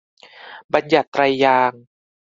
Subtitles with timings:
[0.73, 1.81] บัญญัติไตรยางศ์